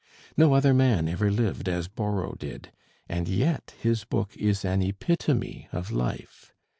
[0.35, 2.71] No other man ever lived as Borrow did,
[3.07, 6.51] and yet his book is an epitome of life.